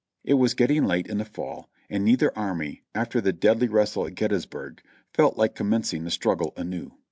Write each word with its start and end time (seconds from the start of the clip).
It 0.23 0.33
was 0.33 0.55
getting 0.55 0.83
late 0.85 1.05
in 1.05 1.19
the 1.19 1.25
fall, 1.25 1.69
and 1.87 2.03
neither 2.03 2.35
army, 2.35 2.81
after 2.95 3.21
the 3.21 3.31
deadly 3.31 3.67
wrestle 3.67 4.07
at 4.07 4.15
Gettys 4.15 4.47
burg, 4.49 4.81
felt 5.13 5.37
like 5.37 5.53
commencing 5.53 6.05
the 6.05 6.09
struggle 6.09 6.53
anew. 6.57 6.93